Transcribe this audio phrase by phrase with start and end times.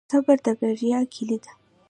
[0.11, 1.51] صبر د بریا کیلي ده؟